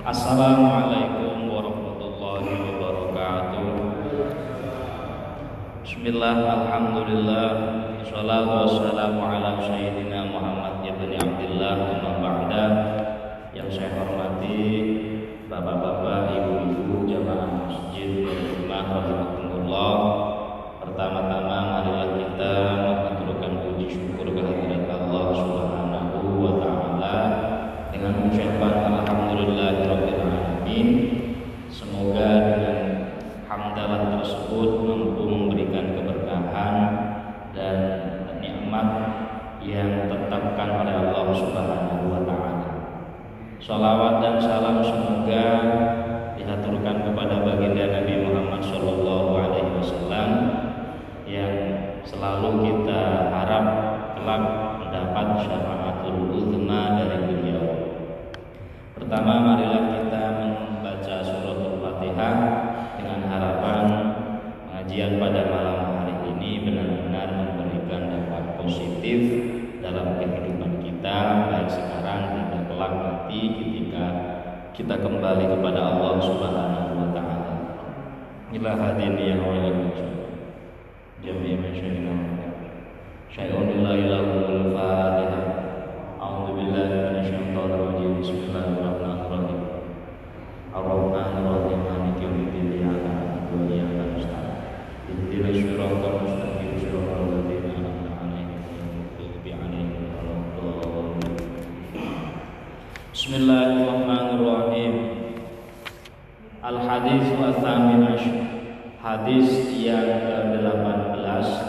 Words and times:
Assalamualaikum 0.00 1.52
warahmatullahi 1.52 2.56
wabarakatuh. 2.56 3.68
Bismillah, 5.84 6.40
Alhamdulillah 6.40 7.46
Salatu 8.08 8.48
wassalamu 8.64 9.20
ala 9.20 9.60
Sayyidina 9.60 10.24
Muhammad 10.32 10.80
ibn 10.88 11.20
Abdullah 11.20 12.00
Yang 13.52 13.68
saya 13.76 13.92
hormati 14.00 14.64
Bapak-bapak, 15.52 15.99
Allah 41.30 41.46
Subhanahu 41.46 42.10
wa 42.10 42.20
taala. 42.26 42.70
Salawat 43.62 44.14
dan 44.18 44.34
salam 44.42 44.82
semoga 44.82 45.46
dihaturkan 46.34 47.06
kepada 47.06 47.46
baginda 47.46 48.02
Nabi 48.02 48.26
Muhammad 48.26 48.58
sallallahu 48.66 49.38
alaihi 49.38 49.70
wasallam 49.78 50.30
yang 51.30 51.54
selalu 52.02 52.66
kita 52.66 53.30
harap 53.30 53.64
kelak 54.18 54.42
mendapat 54.82 55.26
syafaatul 55.46 56.34
uzma 56.34 56.98
dari 56.98 57.22
beliau. 57.22 57.66
Pertama 58.98 59.54
marilah 59.54 59.82
kita 59.86 59.99
kita 74.80 74.96
kembali 74.96 75.44
kepada 75.44 75.92
Allah 75.92 76.16
Subhanahu 76.24 77.04
wa 77.04 77.12
taala. 77.12 77.52
Ila 78.48 78.70
hadin 78.80 79.12
ya 79.20 79.36
wa 79.36 79.52
jami'a 81.20 81.68
min 81.68 81.76
syai'un 83.28 83.84
la 83.84 83.92
ilaha 83.92 84.40
al-fatihah. 84.48 85.44
A'udzu 86.16 86.56
billahi 86.56 86.96
minasy 86.96 87.28
syaithanir 87.28 87.76
rajim. 87.76 88.24
Bismillahirrahmanirrahim. 88.24 89.60
Ar-Rahmanir 90.72 91.44
Rahim. 91.44 91.80
Maliki 91.84 92.24
yaumiddin. 92.24 92.72
Iyyaka 92.80 93.04
na'budu 93.04 93.60
wa 93.60 93.68
iyyaka 93.68 94.02
nasta'in. 94.16 94.56
Mustaqim. 96.24 96.72
Ladzina 96.72 97.76
an'amta 97.84 98.08
'alaihim. 98.16 98.48
Bismillahirrahmanirrahim. 103.12 103.99
Hadis 107.00 107.32
Wasamin 107.32 108.12
Hadis 109.00 109.72
yang 109.72 110.20
ke-18 110.20 111.16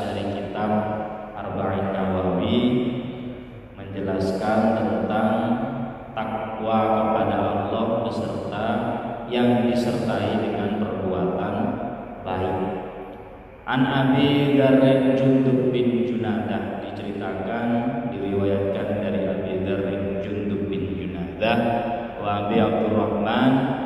dari 0.04 0.24
kitab 0.28 0.72
Arba'in 1.32 1.96
Nawawi 1.96 2.60
menjelaskan 3.80 4.60
tentang 4.76 5.32
takwa 6.12 6.80
kepada 6.84 7.38
Allah 7.48 7.86
beserta 8.04 8.68
yang 9.32 9.72
disertai 9.72 10.36
dengan 10.36 10.84
perbuatan 10.84 11.56
baik. 12.28 12.60
An 13.64 13.82
Abi 13.88 14.60
Darin 14.60 15.16
Jundub 15.16 15.72
bin 15.72 16.12
Junadah 16.12 16.84
diceritakan 16.84 17.68
diriwayatkan 18.12 18.88
dari 19.00 19.32
Abi 19.32 19.64
Darin 19.64 20.20
Jundub 20.20 20.68
bin 20.68 20.92
Junadah 20.92 21.60
wa 22.20 22.28
Abi 22.44 22.60
Abdurrahman 22.60 23.82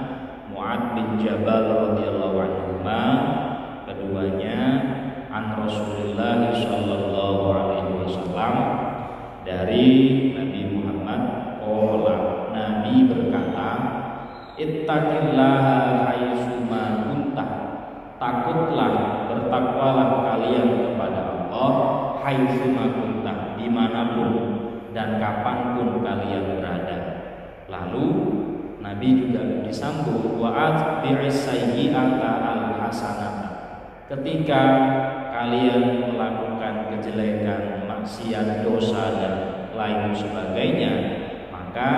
Mu'ad 0.66 0.98
bin 0.98 1.22
Jabal 1.22 1.94
radhiyallahu 1.94 2.42
anhu 2.42 2.82
keduanya 3.86 4.58
an 5.30 5.62
Rasulullah 5.62 6.58
sallallahu 6.58 7.54
alaihi 7.54 7.94
wasallam 8.02 8.56
dari 9.46 9.86
Nabi 10.34 10.62
Muhammad 10.74 11.22
qala 11.62 12.50
Nabi 12.50 13.06
berkata 13.06 13.70
ittaqillaha 14.58 16.10
haitsuma 16.10 17.14
kuntah 17.14 17.50
takutlah 18.18 18.94
bertakwalah 19.30 20.10
kalian 20.34 20.82
kepada 20.82 21.22
Allah 21.30 21.74
haitsuma 22.26 22.90
kuntah 22.90 23.54
di 23.54 23.70
mana 23.70 24.18
pun 24.18 24.34
dan 24.98 25.22
kapan 25.22 25.78
pun 25.78 26.02
kalian 26.02 26.58
berada. 26.58 27.00
Lalu 27.70 28.06
Nabi 28.86 29.18
juga 29.18 29.66
disambung 29.66 30.38
wa'at 30.38 31.02
bi'isayyi'ata 31.02 32.32
al-hasanata. 32.38 33.50
Ketika 34.06 34.62
kalian 35.34 36.14
melakukan 36.14 36.94
kejelekan, 36.94 37.90
maksiat, 37.90 38.62
dosa 38.62 39.04
dan 39.18 39.34
lain 39.74 40.14
sebagainya, 40.14 40.94
maka 41.50 41.90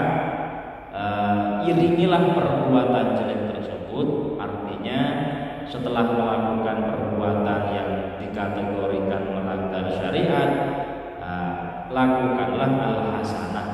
uh, 0.96 1.68
iringilah 1.68 2.32
perbuatan 2.32 3.20
jelek 3.20 3.52
tersebut. 3.52 4.40
Artinya 4.40 5.00
setelah 5.68 6.08
melakukan 6.08 6.88
perbuatan 6.96 7.62
yang 7.76 7.90
dikategorikan 8.16 9.36
melanggar 9.36 9.92
syariat, 9.92 10.50
uh, 11.20 11.92
lakukanlah 11.92 12.72
al-hasanah 12.80 13.67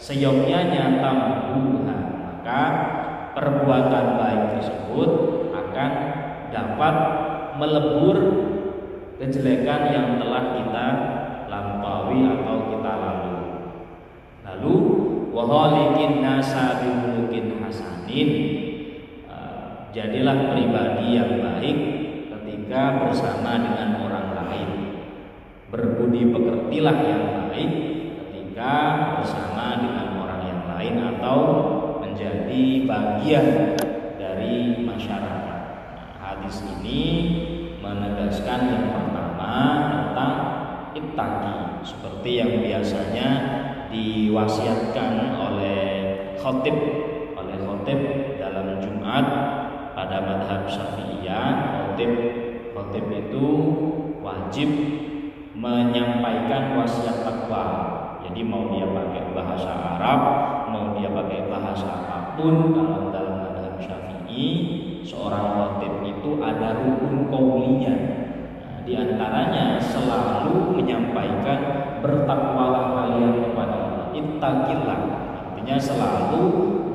seyogyanya 0.00 0.96
tambuha 1.04 1.96
maka 2.40 2.62
perbuatan 3.36 4.06
baik 4.16 4.42
tersebut 4.56 5.10
akan 5.52 5.90
dapat 6.48 6.94
melebur 7.60 8.16
kejelekan 9.20 9.92
yang 9.92 10.08
telah 10.16 10.56
kita 10.56 10.86
lampaui 11.52 12.24
atau 12.24 12.56
kita 12.72 12.92
lalui. 12.96 13.44
Lalu 14.40 14.74
wahalikin 15.36 16.24
nasa 16.24 16.80
bimulukin 16.80 17.60
hasanin 17.60 18.28
jadilah 19.92 20.54
pribadi 20.56 21.20
yang 21.20 21.44
baik 21.44 21.78
ketika 22.32 23.04
bersama 23.04 23.60
dengan 23.60 24.00
orang 24.00 24.28
lain. 24.32 24.70
Berbudi 25.68 26.32
pekertilah 26.32 26.98
yang 27.04 27.22
baik 27.52 27.89
ketika 28.60 29.16
bersama 29.16 29.80
dengan 29.80 30.20
orang 30.20 30.42
yang 30.44 30.62
lain 30.68 30.94
atau 31.16 31.38
menjadi 32.04 32.84
bagian 32.84 33.46
dari 34.20 34.84
masyarakat. 34.84 35.60
Nah, 35.96 36.12
hadis 36.20 36.60
ini 36.68 37.04
menegaskan 37.80 38.60
yang 38.68 38.84
pertama 38.92 39.56
tentang 39.88 40.36
ittaqi 40.92 41.56
seperti 41.88 42.30
yang 42.36 42.52
biasanya 42.60 43.28
diwasiatkan 43.88 45.40
oleh 45.40 45.84
khotib 46.36 46.76
oleh 47.40 47.56
khotib 47.64 48.00
dalam 48.36 48.76
Jumat 48.84 49.24
pada 49.96 50.20
madhab 50.20 50.68
Syafi'iyah 50.68 51.48
khotib 51.80 52.12
khotib 52.76 53.08
itu 53.08 53.46
wajib 54.20 54.68
menyampaikan 55.56 56.76
wasiat 56.76 57.24
takwa 57.24 57.99
jadi 58.30 58.46
mau 58.46 58.70
dia 58.70 58.86
pakai 58.86 59.34
bahasa 59.34 59.74
Arab, 59.74 60.20
mau 60.70 60.94
dia 60.94 61.10
pakai 61.10 61.50
bahasa 61.50 61.90
apa 61.90 62.38
pun 62.38 62.70
dalam 62.70 63.10
dalam 63.10 63.42
madhab 63.42 63.74
Syafi'i, 63.82 64.46
seorang 65.02 65.58
khatib 65.58 65.98
itu 66.06 66.38
ada 66.38 66.78
rukun 66.78 67.26
kaulinya. 67.26 67.90
Nah, 67.90 68.86
di 68.86 68.94
antaranya 68.94 69.82
selalu 69.82 70.78
menyampaikan 70.78 71.58
bertakwalah 71.98 73.02
kalian 73.02 73.50
kepada 73.50 73.76
Allah. 73.82 74.06
Ittaqillah. 74.14 75.00
Artinya 75.34 75.76
selalu 75.82 76.42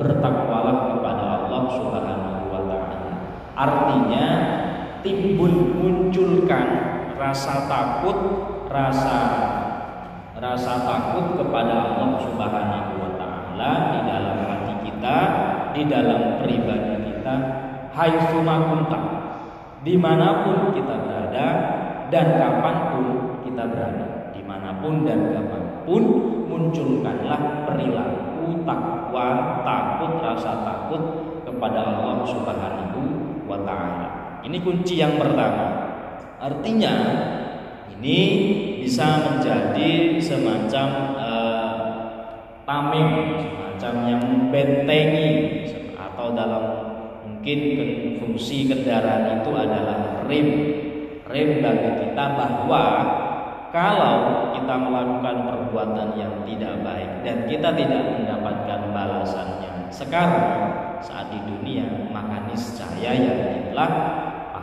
bertakwalah 0.00 0.96
kepada 0.96 1.24
Allah 1.36 1.62
Subhanahu 1.68 2.48
wa 2.48 2.60
taala. 2.64 3.12
Artinya 3.52 4.26
timbul 5.04 5.52
munculkan 5.52 6.66
rasa 7.20 7.68
takut, 7.68 8.18
rasa 8.72 9.20
rasa 10.36 10.84
takut 10.84 11.40
kepada 11.40 11.96
Allah 11.96 12.20
Subhanahu 12.20 12.92
wa 13.00 13.10
taala 13.16 13.70
di 13.96 14.00
dalam 14.04 14.36
hati 14.44 14.74
kita, 14.84 15.18
di 15.72 15.82
dalam 15.88 16.20
pribadi 16.44 16.94
kita, 17.08 17.34
haitsuma 17.96 18.54
kunta. 18.68 19.00
Di 19.80 19.94
mana 19.94 20.42
pun 20.42 20.74
kita 20.74 20.94
berada 20.98 21.46
dan 22.10 22.26
kapan 22.36 22.76
pun 22.92 23.06
kita 23.46 23.64
berada, 23.70 24.34
di 24.34 24.42
mana 24.44 24.76
pun 24.82 25.06
dan 25.06 25.30
kapan 25.32 25.62
pun 25.86 26.02
munculkanlah 26.50 27.64
perilaku 27.64 28.66
takwa, 28.66 29.62
takut, 29.62 30.12
rasa 30.20 30.52
Subhanahu 32.26 33.00
wa 33.46 33.58
taala. 33.62 34.40
Ini 34.42 34.58
kunci 34.60 34.98
yang 34.98 35.16
pertama. 35.16 35.94
Artinya 36.42 36.92
ini 37.96 38.18
bisa 38.86 39.18
menjadi 39.18 40.22
semacam 40.22 40.88
uh, 41.18 41.74
tameng, 42.62 43.34
semacam 43.42 43.94
yang 44.06 44.22
membentengi 44.22 45.30
atau 45.98 46.30
dalam 46.30 46.64
mungkin 47.26 47.58
fungsi 48.22 48.70
kendaraan 48.70 49.42
itu 49.42 49.50
adalah 49.50 50.22
rem. 50.30 50.48
Rem 51.26 51.58
bagi 51.58 51.90
kita 51.98 52.24
bahwa 52.38 52.84
kalau 53.74 54.54
kita 54.54 54.74
melakukan 54.78 55.36
perbuatan 55.50 56.08
yang 56.14 56.46
tidak 56.46 56.78
baik 56.86 57.10
dan 57.26 57.42
kita 57.50 57.74
tidak 57.74 58.02
mendapatkan 58.14 58.80
balasannya 58.94 59.90
sekarang 59.90 60.46
saat 61.02 61.26
di 61.34 61.42
dunia 61.42 61.90
maka 62.14 62.46
niscaya 62.46 63.10
yang 63.18 63.66
itulah 63.66 63.90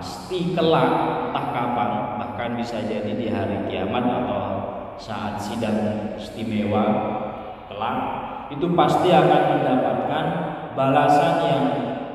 pasti 0.04 0.52
kelak 0.52 0.92
entah 1.32 1.48
kapan 1.56 2.20
bahkan 2.20 2.60
bisa 2.60 2.84
jadi 2.84 3.08
di 3.16 3.32
hari 3.32 3.72
kiamat 3.72 4.04
atau 4.04 4.44
saat 5.00 5.40
sidang 5.40 6.12
istimewa 6.20 6.84
kelak 7.72 7.98
itu 8.52 8.68
pasti 8.76 9.16
akan 9.16 9.42
mendapatkan 9.56 10.26
balasan 10.76 11.34
yang 11.48 11.64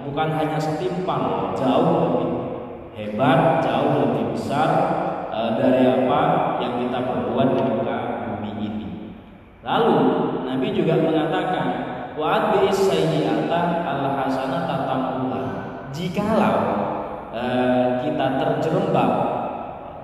bukan 0.05 0.37
hanya 0.37 0.61
setimpal 0.61 1.57
jauh 1.57 1.97
lebih 2.05 2.31
hebat 2.93 3.65
jauh 3.65 4.05
lebih 4.05 4.37
besar 4.37 4.69
e, 5.33 5.41
dari 5.57 5.89
apa 5.89 6.21
yang 6.61 6.85
kita 6.85 6.99
perbuat 7.09 7.49
di 7.57 7.63
muka 7.73 7.99
bumi 8.29 8.53
ini. 8.69 8.89
Lalu 9.65 9.97
Nabi 10.45 10.77
juga 10.77 11.01
mengatakan 11.01 11.67
wa'ad 12.21 12.53
bi 12.53 12.69
sayyi'ata 12.69 13.61
al 13.81 14.03
hasanata 14.13 14.77
tamuha. 14.85 15.43
Jikalau 15.89 16.78
e, 17.39 17.47
kita 18.03 18.27
terjerembab 18.43 19.13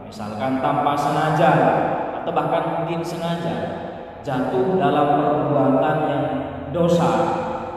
misalkan 0.06 0.62
tanpa 0.62 0.94
sengaja 0.94 1.52
atau 2.22 2.30
bahkan 2.30 2.64
mungkin 2.80 3.02
sengaja 3.02 3.84
jatuh 4.24 4.78
dalam 4.80 5.20
perbuatan 5.20 5.96
yang 6.08 6.24
dosa 6.72 7.12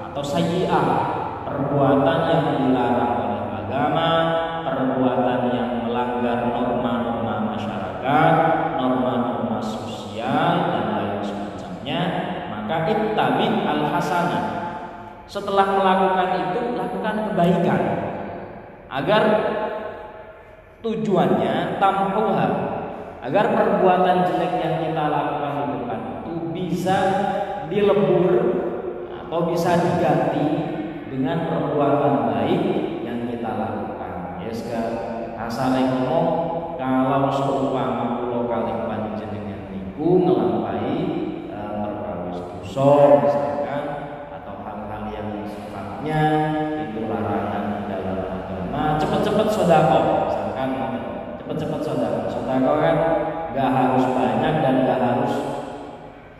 atau 0.10 0.24
sayyi'ah, 0.24 0.88
perbuatan 1.44 2.20
yang 2.32 2.46
dilarang 2.56 3.14
oleh 3.28 3.44
agama, 3.66 4.10
perbuatan 4.64 5.40
yang 5.52 5.70
melanggar 5.84 6.48
norma-norma 6.48 7.52
masyarakat, 7.52 8.34
norma-norma 8.80 9.60
sosial 9.60 10.72
dan 10.72 10.86
lain 10.96 11.20
semacamnya, 11.20 12.02
maka 12.48 12.76
ittabi 12.96 13.68
al 13.68 13.82
hasanah. 13.92 14.46
Setelah 15.28 15.76
melakukan 15.76 16.30
itu, 16.48 16.80
lakukan 16.80 17.16
kebaikan 17.28 18.07
agar 18.88 19.24
tujuannya 20.82 21.82
tamhuha 21.82 22.48
agar 23.24 23.46
perbuatan 23.52 24.18
jelek 24.30 24.54
yang 24.64 24.76
kita 24.88 25.04
lakukan 25.12 25.52
di 25.58 25.76
depan 25.84 26.00
itu 26.24 26.34
bisa 26.56 26.98
dilebur 27.68 28.28
atau 29.12 29.40
bisa 29.52 29.76
diganti 29.76 30.48
dengan 31.12 31.50
perbuatan 31.50 32.32
baik 32.32 32.64
yang 33.04 33.28
kita 33.28 33.52
lakukan. 33.58 34.40
Ya 34.40 34.52
sekarang 34.54 34.98
asal 35.36 35.76
ngomong 35.76 36.28
kalau 36.80 37.28
seumpama 37.34 38.22
pulau 38.22 38.48
kali 38.48 38.88
panjenengan 38.88 39.68
niku 39.74 40.24
ngelampai 40.24 40.94
e, 41.52 41.60
perkawis 41.84 42.40
dosa 42.48 42.92
misalkan 43.26 43.84
atau 44.32 44.56
hal-hal 44.64 45.04
yang 45.12 45.30
sifatnya 45.50 46.22
cepet-cepet 49.38 49.54
sodako. 49.54 50.00
Misalkan 50.26 50.70
cepet-cepet 51.38 51.82
sodako. 51.86 52.20
Sodako 52.34 52.72
kan 52.82 52.96
gak 53.54 53.70
harus 53.70 54.04
banyak 54.10 54.54
dan 54.66 54.76
gak 54.90 55.00
harus 55.02 55.34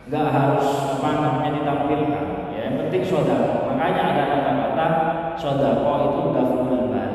gak 0.10 0.28
harus 0.34 0.68
apa 0.98 1.54
ditampilkan. 1.54 2.26
Ya 2.50 2.60
yang 2.66 2.76
penting 2.82 3.04
sodako. 3.06 3.70
Makanya 3.70 4.02
ada 4.02 4.24
kata-kata 4.34 4.88
sodako 5.38 5.94
itu 6.10 6.22
daful 6.34 6.62
bala 6.66 7.07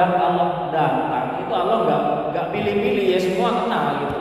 adab 0.00 0.16
Allah 0.16 0.48
datang 0.72 1.26
itu 1.44 1.52
Allah 1.52 1.76
nggak 1.84 2.02
nggak 2.32 2.46
pilih-pilih 2.56 3.04
ya 3.12 3.18
semua 3.20 3.50
kena 3.52 3.80
gitu. 4.00 4.18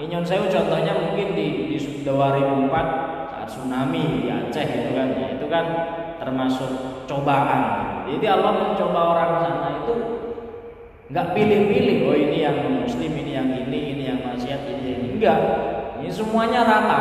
Inyon 0.00 0.24
saya 0.26 0.42
contohnya 0.50 0.92
mungkin 0.96 1.38
di 1.38 1.70
di 1.70 1.76
2004 2.02 3.30
saat 3.30 3.46
tsunami 3.46 4.26
di 4.26 4.28
Aceh 4.32 4.66
itu 4.66 4.90
kan. 4.96 5.08
Ya, 5.14 5.28
itu 5.38 5.46
kan 5.46 5.64
termasuk 6.18 6.70
cobaan. 7.06 7.62
Jadi 8.10 8.26
Allah 8.26 8.52
mencoba 8.58 9.00
orang 9.14 9.30
sana 9.44 9.68
itu 9.84 9.94
nggak 11.14 11.26
pilih-pilih 11.36 11.96
oh 12.10 12.16
ini 12.18 12.38
yang 12.42 12.58
muslim 12.82 13.12
ini 13.14 13.32
yang 13.34 13.48
ini 13.54 13.78
ini 13.94 14.02
yang 14.10 14.18
maksiat 14.26 14.66
ini 14.66 14.88
ini. 14.98 15.06
Enggak 15.14 15.38
ini 16.02 16.10
semuanya 16.10 16.66
rata. 16.66 17.00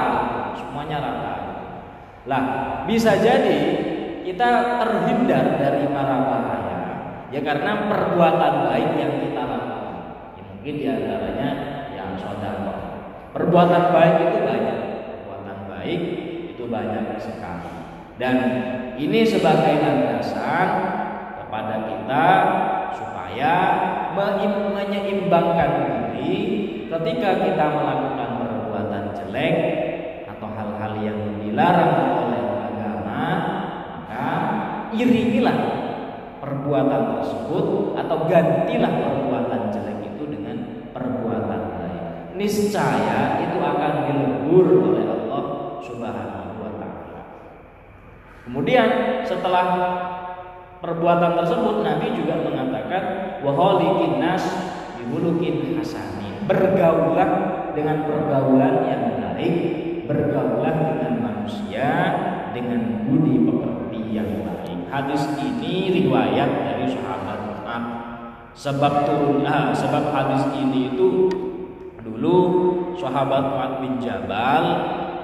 Semuanya 0.54 0.98
rata. 1.02 1.34
Lah 2.30 2.44
bisa 2.86 3.18
jadi 3.18 3.60
kita 4.22 4.78
terhindar 4.78 5.58
dari 5.58 5.90
para 5.90 6.18
bahaya 6.28 6.69
Ya 7.30 7.46
karena 7.46 7.86
perbuatan 7.86 8.54
baik 8.66 8.90
yang 8.98 9.14
kita 9.22 9.42
lakukan. 9.46 9.96
Ya, 10.34 10.44
mungkin 10.50 10.74
di 10.82 10.86
antaranya 10.90 11.50
yang 11.94 12.18
saudara. 12.18 12.74
Perbuatan 13.38 13.84
baik 13.94 14.16
itu 14.18 14.38
banyak. 14.42 14.78
Perbuatan 15.14 15.58
baik 15.70 16.02
itu 16.58 16.64
banyak 16.66 17.06
sekali. 17.22 17.70
Dan 18.18 18.36
ini 18.98 19.22
sebagai 19.22 19.78
landasan 19.78 20.70
kepada 21.38 21.76
kita 21.86 22.26
supaya 22.98 23.54
menyeimbangkan 24.18 25.70
diri 25.86 26.36
ketika 26.90 27.30
kita 27.46 27.66
melakukan 27.70 28.30
perbuatan 28.42 29.04
jelek 29.14 29.56
atau 30.26 30.50
hal-hal 30.50 30.94
yang 31.00 31.20
dilarang 31.38 32.26
oleh 32.26 32.44
agama 32.74 33.24
maka 33.88 34.26
iringilah 34.98 35.79
perbuatan 36.50 37.02
tersebut 37.22 37.66
atau 37.94 38.18
gantilah 38.26 38.90
perbuatan 38.90 39.62
jelek 39.70 40.00
itu 40.10 40.24
dengan 40.34 40.58
perbuatan 40.90 41.62
baik. 41.78 42.04
Niscaya 42.34 43.46
itu 43.46 43.58
akan 43.62 43.94
dilebur 44.10 44.66
oleh 44.90 45.06
Allah 45.06 45.44
Subhanahu 45.86 46.58
wa 46.58 46.72
taala. 46.82 47.22
Kemudian 48.50 48.90
setelah 49.30 49.66
perbuatan 50.82 51.38
tersebut 51.38 51.86
Nabi 51.86 52.18
juga 52.18 52.42
mengatakan 52.42 53.04
wa 53.46 53.54
khaliqin 53.54 54.18
nas 54.18 54.42
hasani. 55.80 56.50
Bergaulah 56.50 57.30
dengan 57.78 58.10
pergaulan 58.10 58.90
yang 58.90 59.04
baik, 59.22 59.56
bergaulah 60.10 60.74
dengan 60.74 61.14
manusia 61.22 61.90
dengan 62.58 63.06
budi 63.06 63.38
pekerti 63.46 64.02
yang 64.18 64.30
baik. 64.42 64.59
Hadis 64.90 65.22
ini 65.38 66.02
riwayat 66.02 66.50
dari 66.66 66.90
sahabat 66.90 67.40
Mu'ab. 67.46 67.84
Sebab 68.58 68.94
turun 69.06 69.46
ah, 69.46 69.70
sebab 69.70 70.10
hadis 70.10 70.50
ini 70.58 70.98
itu 70.98 71.30
dulu 72.02 72.38
sahabat 72.98 73.54
Mu'ad 73.54 73.74
bin 73.86 74.02
Jabal 74.02 74.66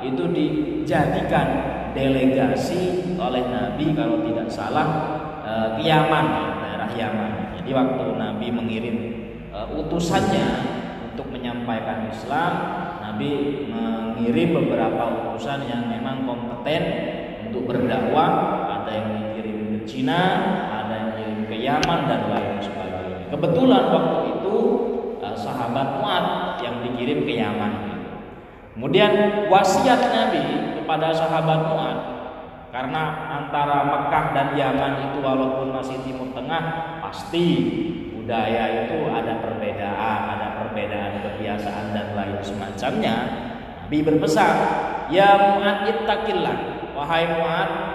itu 0.05 0.29
dijadikan 0.29 1.47
delegasi 1.97 3.17
oleh 3.17 3.41
Nabi 3.49 3.97
kalau 3.97 4.21
tidak 4.21 4.47
salah 4.53 4.87
eh, 5.41 5.67
ke 5.75 5.81
Yaman, 5.89 6.25
daerah 6.61 6.91
Yaman. 6.93 7.31
Jadi 7.57 7.69
waktu 7.73 8.05
Nabi 8.21 8.47
mengirim 8.53 8.97
eh, 9.49 9.67
utusannya 9.81 10.47
untuk 11.09 11.33
menyampaikan 11.33 12.05
Islam, 12.13 12.53
Nabi 13.01 13.65
mengirim 13.65 14.61
beberapa 14.61 15.33
utusan 15.33 15.65
yang 15.65 15.89
memang 15.89 16.29
kompeten 16.29 16.83
untuk 17.49 17.65
berdakwah, 17.65 18.29
ada 18.83 18.91
yang 18.93 19.34
Cina, 19.85 20.21
ada 20.67 20.93
yang 20.93 21.09
dikirim 21.15 21.41
ke 21.47 21.55
Yaman 21.63 21.99
dan 22.09 22.21
lain 22.27 22.57
sebagainya. 22.59 23.29
Kebetulan 23.31 23.83
waktu 23.93 24.17
itu 24.37 24.55
eh, 25.21 25.37
sahabat 25.37 26.01
Mu'ad 26.01 26.25
yang 26.61 26.83
dikirim 26.83 27.23
ke 27.23 27.33
Yaman. 27.37 27.73
Kemudian 28.75 29.11
wasiat 29.47 30.11
Nabi 30.11 30.75
kepada 30.81 31.15
sahabat 31.15 31.71
Mu'ad 31.71 31.99
karena 32.75 33.03
antara 33.31 33.87
Mekah 33.87 34.25
dan 34.35 34.47
Yaman 34.59 34.93
itu 35.07 35.23
walaupun 35.23 35.71
masih 35.71 35.95
timur 36.03 36.35
tengah 36.35 36.99
pasti 36.99 37.47
budaya 38.11 38.83
itu 38.83 39.07
ada 39.07 39.39
perbedaan, 39.39 40.19
ada 40.27 40.59
perbedaan 40.59 41.23
kebiasaan 41.23 41.95
dan 41.95 42.07
lain 42.19 42.35
semacamnya 42.43 43.15
Nabi 43.85 44.01
berpesan, 44.01 44.55
"Ya 45.13 45.37
Mu'ad 45.37 45.85
ittaqillah." 45.85 46.57
Wahai 46.97 47.29
Mu'ad, 47.37 47.94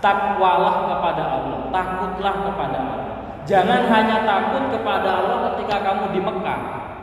takwalah 0.00 0.88
kepada 0.90 1.24
Allah, 1.24 1.58
takutlah 1.72 2.34
kepada 2.46 2.78
Allah. 2.78 3.08
Jangan 3.48 3.82
hanya 3.88 4.22
takut 4.22 4.64
kepada 4.70 5.08
Allah 5.24 5.36
ketika 5.52 5.76
kamu 5.82 6.04
di 6.14 6.20
Mekah. 6.22 6.60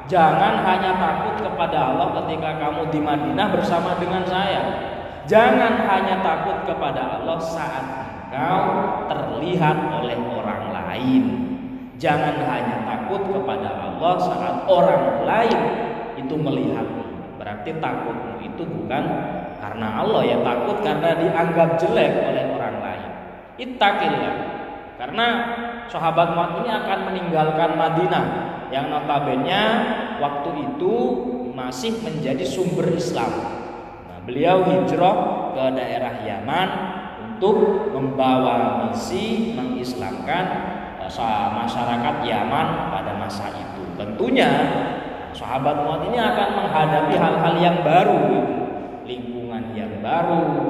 Jangan 0.07 0.63
hanya 0.63 0.91
takut 0.95 1.35
kepada 1.43 1.77
Allah 1.91 2.07
ketika 2.23 2.55
kamu 2.55 2.87
di 2.93 2.99
Madinah 3.03 3.47
bersama 3.51 3.99
dengan 3.99 4.23
saya. 4.23 4.61
Jangan 5.27 5.83
hanya 5.83 6.23
takut 6.23 6.63
kepada 6.63 7.19
Allah 7.19 7.35
saat 7.35 8.07
engkau 8.27 8.63
terlihat 9.07 9.77
oleh 9.91 10.15
orang 10.15 10.71
lain. 10.71 11.23
Jangan 11.97 12.37
hanya 12.45 12.85
takut 12.85 13.23
kepada 13.33 13.73
Allah 13.73 14.13
saat 14.21 14.55
orang 14.69 15.25
lain 15.25 15.59
itu 16.19 16.35
melihatmu. 16.37 17.03
Berarti 17.41 17.73
takutmu 17.81 18.37
itu 18.45 18.63
bukan 18.63 19.03
karena 19.57 19.87
Allah 20.05 20.21
ya 20.21 20.37
takut 20.45 20.77
karena 20.85 21.17
dianggap 21.17 21.69
jelek 21.81 22.11
oleh 22.21 22.43
orang. 22.53 22.56
Ittaqillah. 23.57 24.35
Karena 24.97 25.27
sahabat 25.89 26.33
Mu'ad 26.33 26.65
ini 26.65 26.71
akan 26.73 26.99
meninggalkan 27.13 27.77
Madinah 27.77 28.25
yang 28.73 28.89
notabene 28.89 29.63
waktu 30.17 30.49
itu 30.73 30.95
masih 31.53 32.01
menjadi 32.01 32.41
sumber 32.41 32.89
Islam. 32.93 33.29
Nah, 34.09 34.19
beliau 34.25 34.65
hijrah 34.65 35.17
ke 35.53 35.63
daerah 35.77 36.13
Yaman 36.25 36.69
untuk 37.37 37.89
membawa 37.93 38.89
misi 38.89 39.53
mengislamkan 39.53 40.45
eh, 41.01 41.47
masyarakat 41.53 42.15
Yaman 42.25 42.67
pada 42.89 43.13
masa 43.21 43.53
itu. 43.53 43.85
Tentunya 43.97 44.49
sahabat 45.37 45.85
Mu'ad 45.85 46.09
ini 46.09 46.17
akan 46.17 46.49
menghadapi 46.57 47.13
hal-hal 47.13 47.55
yang 47.61 47.77
baru, 47.85 48.21
lingkungan 49.05 49.77
yang 49.77 49.93
baru, 50.01 50.66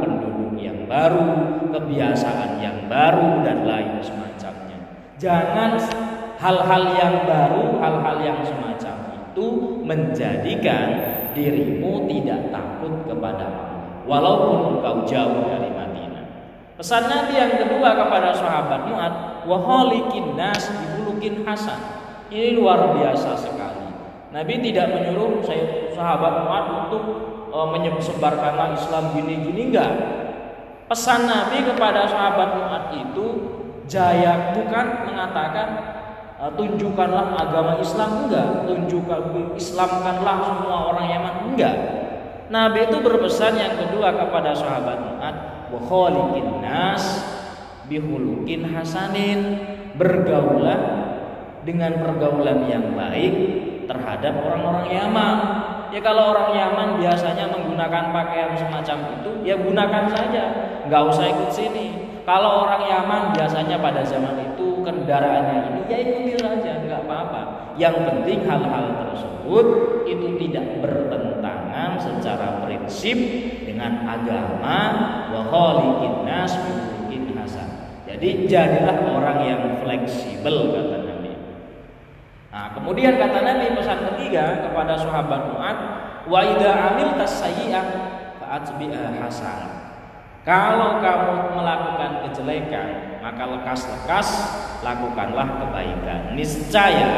baru, 0.88 1.27
kebiasaan 1.70 2.63
yang 2.63 2.88
baru 2.88 3.44
dan 3.44 3.67
lain 3.67 4.01
semacamnya. 4.01 4.79
Jangan 5.20 5.77
hal-hal 6.39 6.84
yang 6.96 7.15
baru, 7.27 7.77
hal-hal 7.77 8.17
yang 8.24 8.39
semacam 8.41 8.96
itu 9.13 9.48
menjadikan 9.86 10.88
dirimu 11.38 12.10
tidak 12.10 12.50
takut 12.50 12.94
kepada 13.06 13.46
Allah 13.46 13.67
walaupun 14.08 14.79
engkau 14.79 15.06
jauh 15.06 15.46
dari 15.46 15.70
Madinah. 15.70 16.25
Pesan 16.79 17.06
Nabi 17.12 17.34
yang 17.38 17.53
kedua 17.60 17.94
kepada 17.94 18.34
sahabat 18.34 18.88
Mu'ad, 18.89 19.13
waholikin 19.46 20.34
nas 20.34 20.72
dibulukin 20.72 21.44
hasan. 21.44 21.77
Ini 22.32 22.58
luar 22.58 22.98
biasa 22.98 23.38
sekali. 23.38 23.88
Nabi 24.32 24.60
tidak 24.63 24.91
menyuruh 24.96 25.44
sahabat 25.94 26.34
Mu'ad 26.48 26.65
untuk 26.88 27.03
e, 27.51 27.58
menyebarkanlah 27.77 28.75
Islam 28.75 29.15
gini-gini 29.15 29.72
enggak. 29.72 29.94
Pesan 30.88 31.27
Nabi 31.27 31.67
kepada 31.67 32.08
sahabat 32.08 32.56
Mu'ad 32.56 32.86
itu 32.96 33.27
jaya 33.91 34.56
bukan 34.56 35.03
mengatakan 35.03 35.67
e, 36.39 36.44
tunjukkanlah 36.56 37.36
agama 37.36 37.75
Islam 37.84 38.24
enggak, 38.24 38.63
tunjukkan 38.63 39.51
Islamkanlah 39.60 40.38
semua 40.48 40.77
orang 40.96 41.08
Yaman 41.12 41.36
enggak. 41.51 41.75
Nabi 42.48 42.88
itu 42.88 43.03
berpesan 43.03 43.60
yang 43.60 43.75
kedua 43.75 44.15
kepada 44.15 44.56
sahabat 44.56 44.98
Mu'ad, 45.03 45.36
wa 45.75 46.00
nas 46.63 47.03
bihulukin 47.91 48.72
hasanin, 48.72 49.60
bergaulah 50.00 50.79
dengan 51.67 52.00
pergaulan 52.00 52.63
yang 52.72 52.96
baik 52.96 53.36
terhadap 53.88 54.34
orang-orang 54.44 54.88
Yaman. 54.91 55.38
Ya 55.89 56.03
kalau 56.03 56.36
orang 56.36 56.51
Yaman 56.51 56.88
biasanya 57.00 57.48
menggunakan 57.48 58.12
pakaian 58.12 58.51
semacam 58.60 58.98
itu, 59.17 59.32
ya 59.48 59.56
gunakan 59.56 60.03
saja, 60.12 60.44
nggak 60.86 61.03
usah 61.08 61.25
ikut 61.32 61.50
sini. 61.50 61.86
Kalau 62.27 62.67
orang 62.67 62.84
Yaman 62.84 63.22
biasanya 63.32 63.79
pada 63.79 64.03
zaman 64.03 64.36
itu 64.51 64.84
kendaraannya 64.84 65.58
ini, 65.72 65.82
ya 65.88 65.98
ikuti 66.03 66.34
saja, 66.36 66.84
nggak 66.84 67.08
apa-apa. 67.08 67.41
Yang 67.79 67.96
penting 68.03 68.39
hal-hal 68.44 68.86
tersebut 69.08 69.65
itu 70.12 70.27
tidak 70.44 70.84
bertentangan 70.84 71.96
secara 72.03 72.67
prinsip 72.67 73.15
dengan 73.63 74.03
agama 74.03 74.79
wa 75.32 75.41
khaliqin 75.48 76.27
hasan. 76.27 77.70
Jadi 78.08 78.50
jadilah 78.50 78.98
orang 79.13 79.39
yang 79.46 79.62
fleksibel 79.79 80.74
kata 80.74 80.98
Nabi. 81.06 81.07
Nah, 82.58 82.74
kemudian 82.74 83.22
kata 83.22 83.46
Nabi 83.46 83.70
pesan 83.78 84.02
ketiga 84.02 84.66
kepada 84.66 84.98
sahabat 84.98 85.54
Mu'ad, 85.54 85.78
wa 86.26 86.42
idza 86.42 86.74
amil 86.74 87.14
tasayyi'ah 87.14 87.86
fa'atbi'a 88.42 89.14
hasan. 89.22 89.94
Kalau 90.42 90.98
kamu 90.98 91.54
melakukan 91.54 92.26
kejelekan, 92.26 93.22
maka 93.22 93.46
lekas-lekas 93.46 94.28
lakukanlah 94.82 95.46
kebaikan. 95.62 96.34
Niscaya 96.34 97.14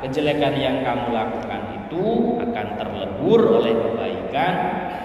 kejelekan 0.00 0.56
yang 0.56 0.80
kamu 0.80 1.12
lakukan 1.12 1.84
itu 1.84 2.40
akan 2.40 2.66
terlebur 2.80 3.60
oleh 3.60 3.76
kebaikan 3.76 4.52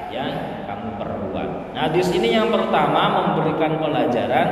yang 0.07 0.63
kamu 0.71 0.95
perbuat. 0.95 1.75
Nah, 1.75 1.91
di 1.91 1.99
sini 1.99 2.31
yang 2.31 2.47
pertama 2.47 3.11
memberikan 3.11 3.75
pelajaran 3.75 4.47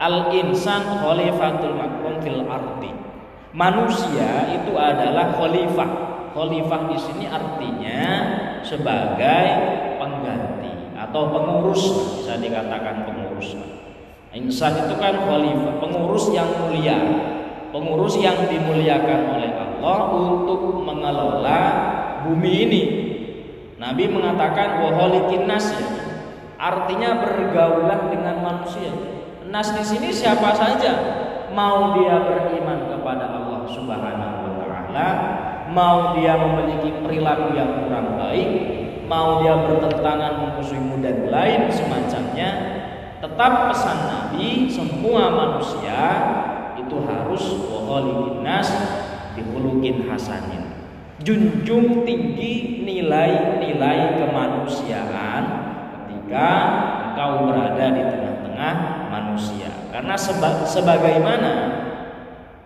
al 0.00 0.32
insan 0.32 0.80
khalifatul 1.04 1.76
makrum 1.76 2.16
fil 2.24 2.48
ardi. 2.48 3.09
Manusia 3.50 4.46
itu 4.54 4.72
adalah 4.78 5.34
khalifah. 5.34 5.90
Khalifah 6.30 6.80
di 6.86 6.98
sini 7.02 7.26
artinya 7.26 8.02
sebagai 8.62 9.46
pengganti 9.98 10.94
atau 10.94 11.34
pengurus, 11.34 11.82
bisa 12.22 12.38
dikatakan 12.38 13.02
pengurus. 13.10 13.58
Insan 14.30 14.86
itu 14.86 14.94
kan 15.02 15.26
khalifah, 15.26 15.82
pengurus 15.82 16.30
yang 16.30 16.46
mulia, 16.62 16.98
pengurus 17.74 18.14
yang 18.22 18.38
dimuliakan 18.46 19.34
oleh 19.34 19.50
Allah 19.50 19.98
untuk 20.14 20.86
mengelola 20.86 21.60
bumi 22.22 22.52
ini. 22.70 22.82
Nabi 23.82 24.06
mengatakan 24.06 24.78
waholikin 24.86 25.50
nas 25.50 25.74
ya. 25.74 25.88
Artinya 26.60 27.24
bergaulah 27.24 28.12
dengan 28.12 28.36
manusia. 28.44 28.92
Nas 29.48 29.72
di 29.74 29.82
sini 29.82 30.12
siapa 30.12 30.52
saja, 30.52 30.92
mau 31.50 31.98
dia 31.98 32.16
beriman 32.22 32.90
kepada 32.90 33.26
Allah 33.26 33.60
Subhanahu 33.66 34.36
wa 34.46 34.52
taala, 34.62 35.08
mau 35.70 36.14
dia 36.18 36.38
memiliki 36.38 37.02
perilaku 37.02 37.54
yang 37.54 37.86
kurang 37.86 38.18
baik, 38.18 38.48
mau 39.10 39.42
dia 39.42 39.54
bertentangan 39.58 40.32
memusuhimu 40.38 41.02
dan 41.02 41.26
lain 41.30 41.70
semacamnya, 41.70 42.50
tetap 43.18 43.52
pesan 43.70 43.98
Nabi 44.06 44.70
semua 44.70 45.28
manusia 45.28 46.00
itu 46.78 46.96
harus 47.04 47.44
waholikin 47.68 48.42
nas 48.46 48.70
dihulukin 49.36 50.08
hasanin. 50.08 50.72
Junjung 51.20 52.08
tinggi 52.08 52.80
nilai-nilai 52.80 54.24
kemanusiaan 54.24 55.42
ketika 55.92 56.48
engkau 57.12 57.44
berada 57.44 57.86
di 57.92 58.02
tengah-tengah 58.08 58.74
manusia 59.12 59.59
karena 60.00 60.16
seba 60.16 60.64
sebagaimana 60.64 61.52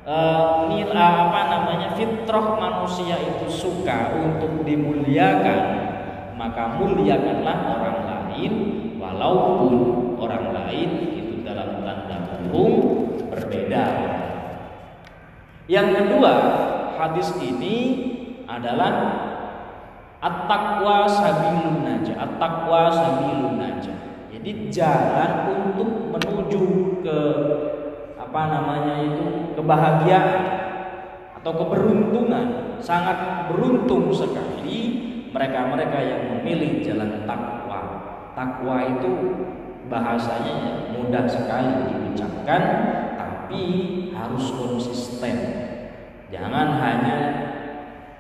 uh, 0.07 0.71
apa 0.71 1.41
namanya 1.50 1.99
fitrah 1.99 2.55
manusia 2.62 3.19
itu 3.19 3.50
suka 3.50 4.14
untuk 4.14 4.62
dimuliakan 4.62 5.62
maka 6.38 6.79
muliakanlah 6.79 7.75
orang 7.75 7.99
lain 8.07 8.53
walaupun 9.03 9.75
orang 10.14 10.55
lain 10.55 10.91
itu 11.11 11.43
dalam 11.43 11.83
tanda 11.83 12.38
kurung 12.38 12.75
berbeda 13.26 13.85
yang 15.67 15.91
kedua 15.91 16.33
hadis 17.03 17.35
ini 17.43 17.76
adalah 18.47 19.26
at-taqwa 20.23 21.05
sabilun 21.05 21.85
najah. 21.85 22.17
At-taqwa 22.17 22.88
sabilun 22.88 23.61
najah. 23.61 23.93
Jadi 24.44 24.68
jalan 24.68 25.56
untuk 25.64 26.12
menuju 26.12 26.64
ke 27.00 27.18
apa 28.20 28.42
namanya 28.44 29.00
itu 29.00 29.56
kebahagiaan 29.56 30.40
atau 31.40 31.64
keberuntungan. 31.64 32.76
Sangat 32.76 33.48
beruntung 33.48 34.12
sekali 34.12 35.00
mereka-mereka 35.32 35.96
yang 35.96 36.22
memilih 36.28 36.84
jalan 36.84 37.24
takwa. 37.24 37.80
Takwa 38.36 38.84
itu 38.84 39.12
bahasanya 39.88 40.92
mudah 40.92 41.24
sekali 41.24 41.88
diucapkan 41.88 42.62
tapi 43.16 43.64
harus 44.12 44.44
konsisten. 44.60 45.36
Jangan 46.28 46.84
hanya 46.84 47.18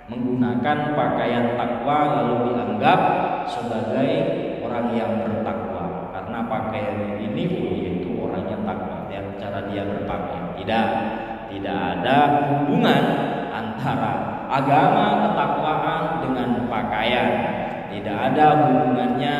menggunakan 0.08 0.96
pakaian 0.96 1.52
takwa 1.60 1.98
lalu 2.16 2.48
dianggap 2.48 3.00
sebagai 3.44 4.08
orang 4.64 4.88
yang 4.96 5.12
bertakwa 5.20 5.73
karena 6.34 6.50
pakaian 6.50 6.98
ini 7.30 7.46
yaitu 7.78 8.10
orang 8.18 8.42
yang 8.50 8.66
takwa 8.66 9.06
dan 9.06 9.38
cara 9.38 9.70
dia 9.70 9.86
berpakaian. 9.86 10.50
Tidak 10.58 10.86
tidak 11.46 11.78
ada 11.94 12.16
hubungan 12.50 13.02
antara 13.54 14.12
agama 14.50 15.30
ketakwaan 15.30 16.02
dengan 16.26 16.48
pakaian. 16.66 17.28
Tidak 17.86 18.16
ada 18.18 18.46
hubungannya 18.66 19.36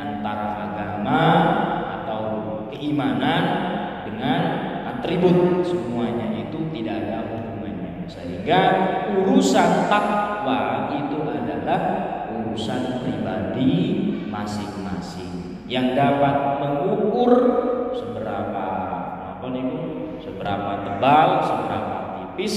antara 0.00 0.48
agama 0.72 1.20
atau 2.00 2.22
keimanan 2.72 3.44
dengan 4.08 4.40
atribut. 4.88 5.68
Semuanya 5.68 6.32
itu 6.32 6.64
tidak 6.72 6.96
ada 6.96 7.28
hubungannya. 7.28 8.08
Sehingga 8.08 8.60
urusan 9.20 9.84
takwa 9.92 10.96
itu 10.96 11.28
adalah 11.28 11.80
urusan 12.32 13.04
pribadi 13.04 13.76
masing-masing 14.32 15.47
yang 15.68 15.92
dapat 15.92 16.64
mengukur 16.64 17.32
seberapa 17.92 18.66
apa 19.36 19.46
nih 19.52 19.68
seberapa 20.24 20.70
tebal 20.80 21.28
seberapa 21.44 21.96
tipis 22.16 22.54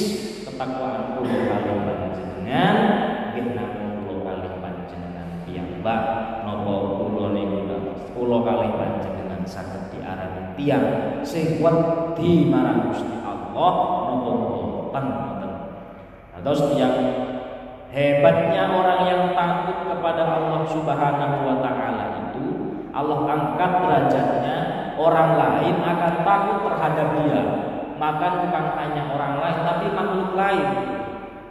ketakwaan 0.47 1.19
kulo 1.19 1.37
kali 1.51 1.71
panjenengan. 1.83 2.75
Genap 3.35 3.71
kulo 4.07 4.23
kali 4.23 4.47
panjenengan 4.63 5.27
piyambak. 5.43 6.03
Nopo 6.47 6.73
kulo 7.03 7.35
niku 7.35 7.59
kulo 8.15 8.47
kali 8.47 8.67
panjenengan 8.79 9.43
saged 9.43 9.91
diarani 9.91 10.55
tiang 10.55 10.87
sing 11.27 11.59
wedi 11.59 12.47
marang 12.47 12.95
Gusti 12.95 13.15
Allah. 13.27 13.73
Boten 14.23 15.05
ngoten. 15.11 15.51
Terus 16.41 16.61
yang 16.79 16.95
hebatnya 17.91 18.71
orang 18.71 18.99
yang 19.03 19.21
takut 19.35 19.77
kepada 19.83 20.23
Allah 20.23 20.63
Subhanahu 20.63 21.37
wa 21.43 21.55
taala 21.59 21.80
Allah 22.91 23.19
angkat 23.23 23.71
derajatnya 23.79 24.57
orang 24.99 25.39
lain 25.39 25.75
akan 25.79 26.13
takut 26.27 26.57
terhadap 26.67 27.07
dia. 27.23 27.41
Maka 27.95 28.27
bukan 28.43 28.65
hanya 28.75 29.03
orang 29.15 29.33
lain 29.39 29.59
tapi 29.63 29.85
makhluk 29.95 30.31
lain. 30.35 30.67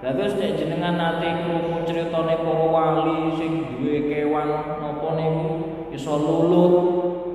Lah 0.00 0.12
terus 0.16 0.36
nek 0.40 0.56
jenengan 0.56 0.96
nate 0.96 1.44
krungu 1.44 1.84
critane 1.84 2.34
para 2.40 2.66
wali 2.72 3.36
sing 3.36 3.68
duwe 3.76 4.08
kewan 4.08 4.48
napa 4.80 5.08
niku 5.16 5.48
iso 5.92 6.14
lulut. 6.16 6.74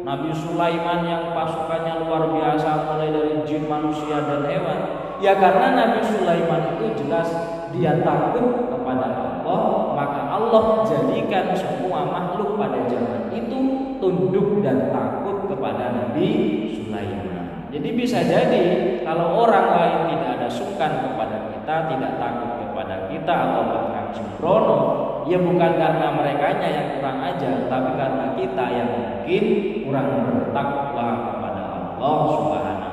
Nabi 0.05 0.29
Sulaiman 0.37 1.01
yang 1.09 1.33
pasukannya 1.33 2.05
luar 2.05 2.29
biasa 2.29 2.85
mulai 2.85 3.09
dari 3.09 3.41
jin 3.41 3.65
manusia 3.65 4.21
dan 4.21 4.45
hewan 4.45 5.04
ya 5.23 5.33
karena 5.39 5.67
Nabi 5.75 5.99
Sulaiman 6.03 6.61
itu 6.75 6.85
jelas 7.03 7.29
dia 7.75 7.99
takut 8.03 8.71
kepada 8.71 9.07
Allah 9.43 9.93
maka 9.95 10.21
Allah 10.31 10.63
jadikan 10.87 11.51
semua 11.55 12.07
makhluk 12.07 12.55
pada 12.55 12.87
zaman 12.87 13.31
itu 13.35 13.59
tunduk 13.99 14.63
dan 14.63 14.91
takut 14.91 15.47
kepada 15.47 15.91
Nabi 15.91 16.29
Sulaiman 16.75 17.35
jadi 17.75 17.91
bisa 17.91 18.23
jadi 18.23 18.63
kalau 19.03 19.43
orang 19.43 19.67
lain 19.75 19.99
tidak 20.15 20.31
ada 20.39 20.47
sungkan 20.47 20.95
kepada 20.95 21.51
kita, 21.51 21.75
tidak 21.91 22.13
takut 22.23 22.51
kepada 22.63 22.95
kita 23.11 23.33
atau 23.35 23.63
bahkan 23.67 24.05
sembrono, 24.15 24.79
ya 25.27 25.35
bukan 25.43 25.71
karena 25.75 26.07
mereka 26.15 26.55
yang 26.63 26.87
kurang 26.95 27.19
ajar, 27.19 27.67
tapi 27.67 27.91
karena 27.99 28.25
kita 28.39 28.65
yang 28.71 28.89
mungkin 28.95 29.43
kurang 29.83 30.07
bertakwa 30.23 31.07
kepada 31.35 31.61
Allah 31.99 32.15
Subhanahu. 32.31 32.84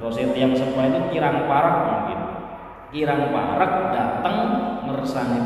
Terus 0.00 0.16
yang 0.32 0.56
semua 0.56 0.88
itu 0.88 1.00
kirang 1.12 1.44
parak 1.44 1.76
mungkin. 1.84 2.20
Kirang 2.90 3.28
parak 3.30 3.92
datang 3.92 4.36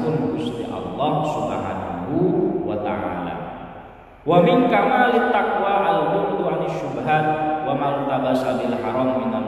pun 0.00 0.14
Gusti 0.32 0.62
Allah 0.70 1.12
Subhanahu 1.26 2.16
wa 2.62 2.78
taala. 2.80 3.34
Wa 4.24 4.40
min 4.40 4.70
kamalit 4.70 5.28
taqwa 5.34 5.72
al-bu'du 5.84 6.38
syubhat 6.70 7.26
wa 7.68 7.74
martabasa 7.76 8.56
bil 8.56 8.72
haram 8.78 9.20
minal 9.20 9.43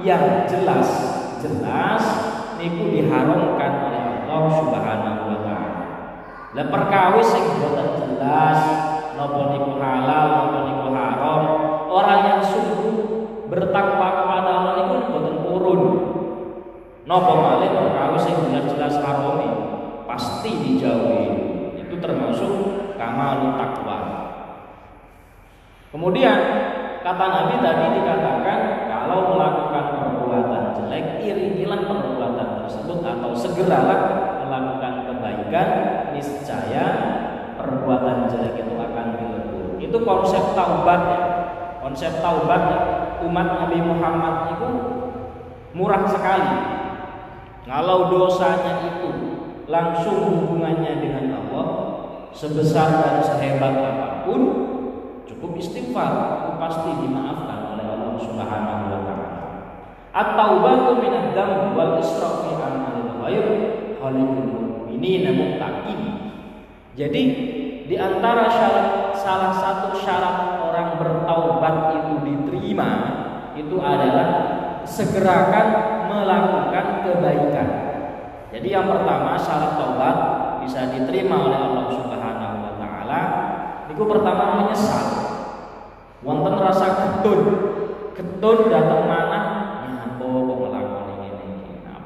yang 0.00 0.48
jelas-jelas 0.48 2.04
niku 2.60 2.92
diharamkan 2.92 3.72
oleh 3.88 4.02
Allah 4.28 4.52
Subhanahu 4.60 5.22
wa 5.28 5.38
taala. 5.44 5.84
Lah 6.56 6.66
perkawis 6.66 7.28
sing 7.30 7.44
boten 7.60 7.88
jelas 7.96 8.60
napa 9.14 9.40
niku 9.54 9.78
halal 9.78 10.26
napa 10.28 10.58
niku 10.66 10.88
haram 10.92 11.42
orang 11.88 12.20
yang 12.26 12.40
sungguh 12.42 12.96
bertakwa 13.48 14.08
kepada 14.24 14.50
Allah 14.50 14.72
niku 14.80 14.94
boten 15.12 15.36
purun 15.44 15.82
napa 17.04 17.32
malih 17.36 17.70
perkawis 17.70 18.22
sing 18.28 18.36
jelas-jelas 18.48 18.96
haram 19.00 19.20
pasti 20.10 20.50
dijauhi. 20.50 21.26
Itu 21.78 22.02
termasuk 22.02 22.52
kamal 22.98 23.56
takwa. 23.56 23.98
Kemudian 25.90 26.38
kata 27.02 27.24
Nabi 27.24 27.56
tadi 27.64 27.84
dikatakan 27.98 28.58
kalau 28.86 29.34
melakukan 29.34 29.84
perbuatan 29.96 30.64
jelek 30.76 31.18
iringilah 31.24 31.82
perbuatan 31.82 32.48
tersebut 32.62 32.98
atau 33.30 33.38
segeralah 33.38 34.00
melakukan 34.42 35.06
kebaikan 35.06 35.68
niscaya 36.10 36.86
perbuatan 37.54 38.26
jelek 38.26 38.58
itu 38.66 38.74
akan 38.74 39.06
dilebur. 39.14 39.78
Itu 39.78 40.02
konsep 40.02 40.42
taubatnya. 40.58 41.22
Konsep 41.78 42.18
taubatnya 42.18 42.78
umat 43.22 43.46
Nabi 43.54 43.78
Muhammad 43.86 44.34
itu 44.58 44.68
murah 45.78 46.02
sekali. 46.10 46.58
Kalau 47.62 48.10
dosanya 48.10 48.98
itu 48.98 49.10
langsung 49.70 50.26
hubungannya 50.26 50.98
dengan 50.98 51.46
Allah 51.46 51.66
sebesar 52.34 52.98
dan 52.98 53.16
sehebat 53.22 53.78
apa 53.78 54.26
pun 54.26 54.40
cukup 55.30 55.54
istighfar 55.54 56.42
itu 56.42 56.50
pasti 56.58 56.90
dimaafkan 57.06 57.78
oleh 57.78 57.86
Allah 57.94 58.14
Subhanahu 58.18 58.84
wa 58.90 59.00
taala. 59.06 59.28
At-taubatu 60.10 60.98
min 60.98 61.14
ad-dam 61.14 61.78
wal 61.78 62.02
israf 62.02 62.42
fi 62.42 62.58
amalil 62.58 63.09
khair 63.20 63.46
khalidul 64.00 64.48
mu'minina 64.48 65.30
muttaqin. 65.36 66.00
Jadi 66.96 67.22
di 67.86 67.96
antara 67.96 68.48
syarat 68.48 68.88
salah 69.16 69.52
satu 69.52 69.98
syarat 69.98 70.62
orang 70.62 70.96
bertaubat 70.96 71.74
itu 72.00 72.14
diterima 72.24 72.90
itu 73.58 73.76
adalah 73.82 74.28
segerakan 74.86 75.66
melakukan 76.08 76.86
kebaikan. 77.06 77.68
Jadi 78.50 78.68
yang 78.72 78.90
pertama 78.90 79.38
syarat 79.38 79.78
taubat 79.78 80.16
bisa 80.66 80.90
diterima 80.90 81.50
oleh 81.50 81.58
Allah 81.58 81.86
Subhanahu 81.94 82.56
wa 82.66 82.72
taala 82.78 83.20
itu 83.90 84.02
pertama 84.02 84.44
menyesal. 84.64 85.06
Wonten 86.20 86.54
rasa 86.60 86.86
ketun. 87.00 87.40
Ketun 88.12 88.68
datang 88.68 89.08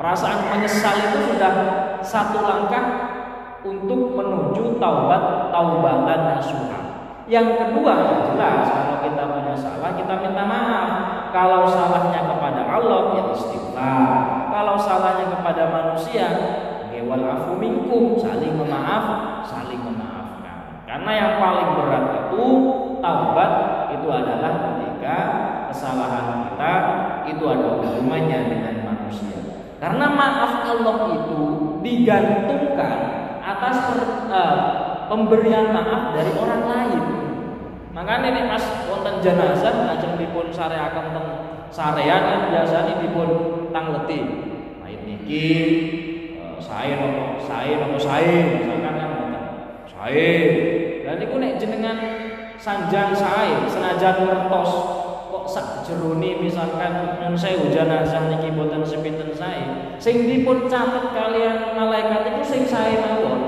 perasaan 0.05 0.53
menyesal 0.53 1.01
itu 1.01 1.33
sudah 1.33 1.53
satu 2.05 2.45
langkah 2.45 2.85
untuk 3.65 4.13
menuju 4.13 4.77
taubat 4.77 5.49
taubatan 5.49 6.37
nasuha. 6.37 6.81
Yang 7.25 7.57
kedua 7.57 8.21
jelas 8.29 8.69
kalau 8.69 9.01
kita 9.01 9.25
punya 9.25 9.57
salah 9.57 9.97
kita 9.97 10.13
minta 10.21 10.45
maaf. 10.45 10.89
Kalau 11.33 11.65
salahnya 11.65 12.21
kepada 12.21 12.69
Allah 12.69 13.17
ya 13.17 13.23
istighfar. 13.33 14.13
Kalau 14.53 14.77
salahnya 14.77 15.33
kepada 15.33 15.73
manusia 15.73 16.27
gewal 16.93 17.25
afu 17.25 17.57
minkum 17.57 18.21
saling 18.21 18.61
memaaf, 18.61 19.41
saling 19.49 19.81
memaafkan. 19.81 20.85
Karena 20.85 21.11
yang 21.17 21.33
paling 21.41 21.81
berat 21.81 22.05
itu 22.29 22.45
taubat 23.01 23.53
itu 23.97 24.09
adalah 24.13 24.53
ketika 24.69 25.17
kesalahan 25.73 26.53
kita 26.53 26.73
itu 27.25 27.45
ada 27.49 27.67
hubungannya 27.73 28.41
dengan. 28.53 28.74
Karena 29.85 30.09
maaf 30.17 30.65
Allah 30.65 30.97
itu 31.13 31.41
digantungkan 31.85 32.97
atas 33.45 33.77
uh, 34.33 34.57
pemberian 35.13 35.77
maaf 35.77 36.17
dari 36.17 36.33
orang 36.41 36.63
lain. 36.65 37.03
Makanya 37.93 38.33
ini 38.33 38.43
pas 38.49 38.65
wonten 38.89 39.21
jenazah 39.21 39.85
lajeng 39.85 40.17
dipun 40.17 40.49
sareaken 40.49 41.13
teng 41.13 41.29
sarean 41.69 42.49
biasanya 42.49 42.97
dipun 42.97 43.29
tangleti. 43.77 44.21
Mayit 44.81 45.05
niki 45.05 45.53
uh, 46.41 46.57
sae 46.65 46.97
nopo 46.97 47.45
sae 47.45 47.77
nopo 47.77 48.01
sae 48.01 48.33
misalkan 48.57 48.95
kan 48.97 49.13
sae. 49.85 50.33
Dan 51.05 51.21
niku 51.21 51.37
nek 51.37 51.61
jenengan 51.61 51.99
sanjang 52.57 53.13
sae 53.13 53.69
senajan 53.69 54.17
ngertos 54.33 54.73
kok 54.73 55.04
sak 55.45 55.85
jeruni 55.85 56.41
misalkan 56.41 57.21
nyun 57.21 57.37
sewu 57.39 57.69
jenazah 57.71 58.29
niki 58.29 58.53
boten 58.53 58.85
sepinten 58.85 59.33
sae 59.37 59.97
sing 60.01 60.25
dipun 60.25 60.67
catet 60.67 61.13
kalian 61.13 61.77
malaikat 61.77 62.37
itu 62.37 62.43
sing 62.45 62.63
sae 62.65 62.99
mawon 63.01 63.41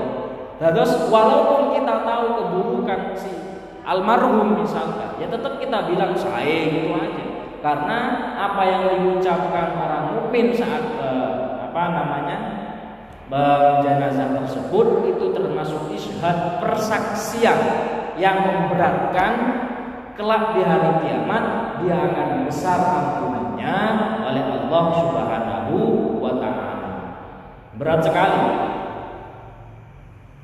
terus 0.57 1.09
walaupun 1.13 1.77
kita 1.77 2.01
tahu 2.01 2.25
keburukan 2.41 3.13
si 3.13 3.47
almarhum 3.87 4.59
misalkan, 4.59 5.15
ya 5.15 5.31
tetap 5.31 5.63
kita 5.63 5.87
bilang 5.87 6.11
saya 6.19 6.67
gitu 6.67 6.91
aja. 6.91 7.25
Karena 7.63 7.99
apa 8.37 8.61
yang 8.67 8.83
diucapkan 9.01 9.73
orang 9.73 10.03
mukmin 10.13 10.53
saat 10.53 10.83
eh, 10.99 11.31
apa 11.71 11.83
namanya 11.95 12.37
jenazah 13.83 14.39
tersebut 14.39 15.03
itu 15.03 15.35
termasuk 15.35 15.91
ishad 15.91 16.63
persaksian 16.63 17.59
yang 18.15 18.39
memberatkan 18.39 19.31
kelak 20.17 20.57
di 20.57 20.61
hari 20.65 20.91
kiamat 21.05 21.43
dia 21.85 21.95
akan 22.09 22.49
besar 22.49 22.81
ampunannya 22.81 23.77
oleh 24.25 24.43
Allah 24.43 24.85
Subhanahu 24.97 25.77
wa 26.17 26.33
taala. 26.41 26.91
Berat 27.77 28.01
sekali. 28.01 28.41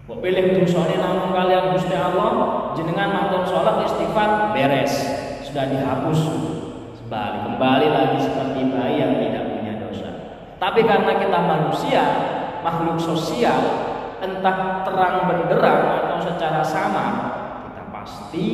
Kok 0.06 0.20
pilih 0.22 0.62
dosane 0.62 1.02
namun 1.02 1.34
kalian 1.34 1.74
Gusti 1.74 1.96
Allah 1.98 2.32
jenengan 2.78 3.10
mantun 3.10 3.50
sholat 3.50 3.82
istighfar 3.90 4.54
beres 4.54 4.94
sudah 5.50 5.66
dihapus 5.74 6.20
sebalik 7.02 7.42
kembali 7.50 7.88
lagi 7.90 8.18
seperti 8.22 8.62
bayi 8.70 9.02
yang 9.02 9.18
tidak 9.18 9.44
punya 9.58 9.74
dosa. 9.82 10.10
Tapi 10.62 10.86
karena 10.86 11.18
kita 11.18 11.40
manusia 11.42 12.04
makhluk 12.62 13.02
sosial 13.02 13.60
entah 14.22 14.86
terang 14.86 15.28
benderang 15.28 15.82
atau 16.04 16.18
secara 16.22 16.62
sama 16.62 17.06
kita 17.68 17.84
pasti 17.90 18.48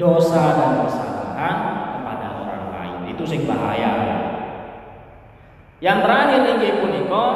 dosa 0.00 0.56
dan 0.56 0.70
kesalahan 0.88 1.56
kepada 2.00 2.26
orang 2.40 2.64
lain. 2.72 2.98
Itu 3.12 3.28
sing 3.28 3.44
bahaya. 3.44 3.92
Yang 5.84 5.98
terakhir 6.04 6.40
inggih 6.56 6.72
punika 6.80 7.26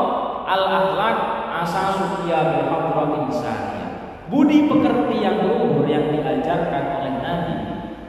al 0.45 0.65
akhlak 0.69 1.19
asasukia 1.65 2.39
bil 2.53 2.65
hadratil 2.69 3.29
insaniyah 3.29 3.91
budi 4.29 4.69
pekerti 4.69 5.17
yang 5.21 5.45
luhur 5.45 5.85
yang 5.89 6.13
diajarkan 6.13 6.85
oleh 7.01 7.15
Nabi 7.25 7.57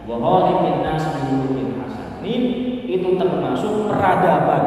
wa 0.07 0.15
khaliqin 0.19 0.83
nas 0.83 1.03
hasanin 1.03 2.43
itu 2.87 3.09
termasuk 3.19 3.91
peradaban. 3.91 4.63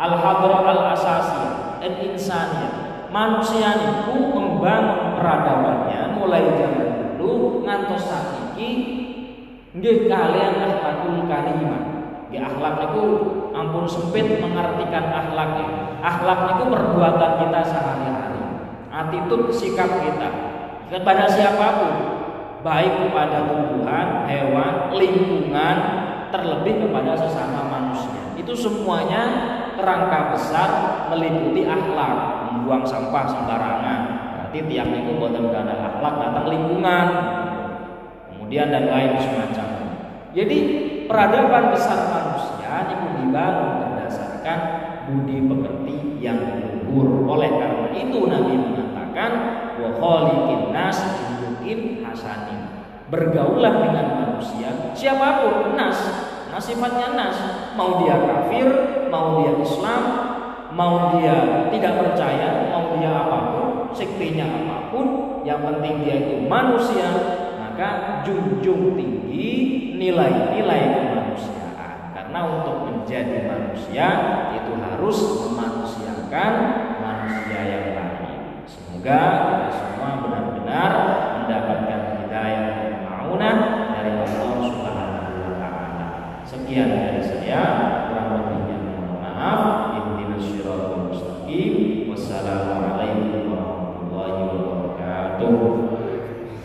Al 0.00 0.12
hadra 0.16 0.58
al 0.64 0.80
asasi 0.96 1.44
al 1.84 1.96
insani 2.00 2.68
manusia 3.12 3.76
itu 3.76 4.16
membangun 4.16 5.18
peradabannya 5.20 6.16
mulai 6.16 6.46
zaman 6.56 6.88
dulu 7.20 7.60
ngantos 7.66 8.08
saiki 8.60 8.72
nggih 9.70 10.10
kalian 10.10 10.54
akhlakul 10.60 11.24
karimah 11.24 11.82
nggih 12.28 12.42
akhlak 12.44 12.74
itu 12.92 13.04
ampun 13.56 13.86
sempit 13.88 14.38
mengartikan 14.38 15.04
akhlak 15.08 15.50
ya. 15.56 15.68
akhlak 16.04 16.40
itu 16.58 16.64
perbuatan 16.68 17.32
kita 17.40 17.60
sehari-hari 17.64 18.42
attitude 18.92 19.48
sikap 19.54 19.90
kita 20.04 20.28
kepada 20.90 21.24
siapa 21.30 21.66
pun 21.80 21.94
baik 22.60 23.08
kepada 23.08 23.48
tumbuhan, 23.48 24.28
hewan, 24.28 24.92
lingkungan, 24.92 25.76
terlebih 26.28 26.84
kepada 26.84 27.16
sesama 27.16 27.72
manusia. 27.72 28.36
Itu 28.36 28.52
semuanya 28.52 29.22
kerangka 29.80 30.36
besar 30.36 30.68
meliputi 31.08 31.64
akhlak, 31.64 32.52
membuang 32.52 32.84
sampah 32.84 33.24
sembarangan. 33.32 34.00
Berarti 34.36 34.66
tiang 34.66 34.92
itu 34.92 35.14
buatan 35.16 35.48
karena 35.48 35.72
akhlak 35.78 36.14
datang 36.20 36.46
lingkungan. 36.52 37.06
Kemudian 38.50 38.74
dan 38.74 38.90
lain 38.90 39.14
semacam. 39.14 39.68
Jadi 40.34 40.58
peradaban 41.06 41.70
besar 41.70 42.10
manusia 42.10 42.82
itu 42.82 43.06
dibangun 43.22 43.70
berdasarkan 43.78 44.58
budi 45.06 45.38
pekerti 45.46 46.18
yang 46.18 46.58
luhur. 46.90 47.30
Oleh 47.30 47.46
karena 47.46 47.94
itu 47.94 48.26
Nabi 48.26 48.58
mengatakan 48.58 49.30
wa 49.78 49.90
khaliqin 49.94 50.74
nas 50.74 50.98
hasanin. 52.02 52.90
Bergaulah 53.06 53.86
dengan 53.86 54.06
manusia 54.18 54.98
siapa 54.98 55.46
pun 55.46 55.78
nas 55.78 56.10
Nah 56.50 56.58
sifatnya 56.58 57.14
nas, 57.14 57.38
mau 57.78 58.02
dia 58.02 58.18
kafir, 58.18 58.66
mau 59.06 59.38
dia 59.38 59.54
Islam, 59.62 60.02
mau 60.74 61.14
dia 61.14 61.70
tidak 61.70 62.02
percaya, 62.02 62.66
mau 62.74 62.98
dia 62.98 63.14
apa 63.14 63.38
pun, 63.54 63.66
sektinya 63.94 64.50
apa 64.50 64.90
pun, 64.90 65.06
yang 65.46 65.62
penting 65.62 66.02
dia 66.02 66.18
itu 66.18 66.50
manusia, 66.50 67.38
maka 67.80 68.28
junjung 68.28 68.92
tinggi 68.92 69.48
nilai-nilai 69.96 70.82
kemanusiaan. 71.00 72.12
Karena 72.12 72.40
untuk 72.44 72.76
menjadi 72.92 73.48
manusia 73.48 74.06
itu 74.52 74.72
harus 74.84 75.16
memanusiakan 75.48 76.52
manusia 77.00 77.60
yang 77.64 77.86
lain. 77.96 78.68
Semoga 78.68 79.20
kita 79.48 79.68
semua 79.80 80.10
benar-benar 80.20 80.92
mendapatkan 81.40 82.00
hidayah 82.20 82.68
dan 82.68 82.92
maunah 83.08 83.56
dari 83.96 84.12
Allah 84.28 84.52
Subhanahu 84.60 85.48
Sekian 86.44 86.88
dari 86.92 87.24
saya. 87.24 87.64